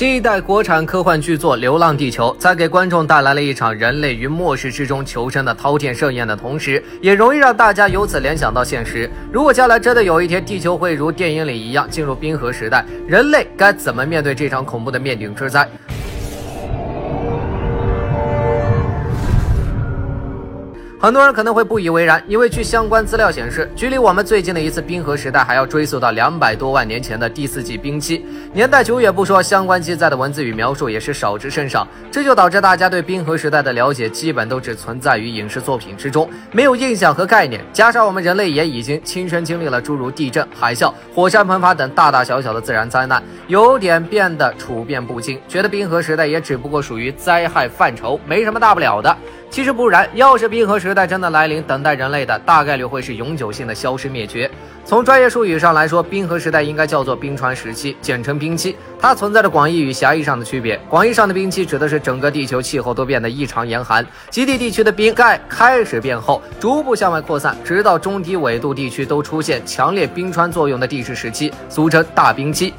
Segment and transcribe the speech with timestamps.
[0.00, 9.10] 新一代国产科幻巨作《流浪地球》在给观众带来了一场人类于末世之中求生的饕餮盛宴的同时，也容易让大家由此联想到现实。
[9.30, 15.68] 如果将来真的有一天地球会如电影里一样进入冰河时代，人类该怎么面对这场恐怖的灭顶之灾？
[21.02, 28.22] 很多人可能会不以为然，因为据相关资料显示，距离我们最近的一次冰河时代还要追溯到两百多万年前的第四纪冰期，
[28.52, 37.64] 年代久远不说，相关记载的文字与描述也是少之甚少，这就导致大家对冰河时代的了解基本都只存在于影视作品之中，没有印象和概念。
[37.72, 49.16] 加上我们人类也已经亲身经历了诸如地震、海啸、火山喷发等大大小小的自然灾难，有点变得处变不惊，觉得冰河时代也只不过属于灾害范畴，没什么大不了的。
[49.50, 54.50] 其实不然，要是冰河时时代真的来临，等待人类的大概率会是永久性的消失灭绝。
[54.84, 58.74] 从专业术语上来说，冰河时代应该叫做冰川时期，简称冰期。
[58.98, 60.76] 它存在着广义与狭义上的区别。
[60.88, 72.74] 广义上的冰期指的是整个地球气候都变得异常严寒，极地地区的冰盖开始变厚，逐步向外扩散，直到中低纬度地区都出现强烈冰川作用的地质时期，俗称大冰期。